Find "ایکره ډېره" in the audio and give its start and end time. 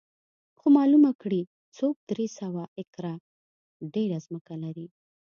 2.79-4.17